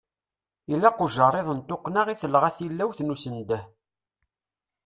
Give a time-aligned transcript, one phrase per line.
[0.73, 3.63] Ilaq ujeṛṛiḍ n tuqqna i telɣa tilawt n usendeh.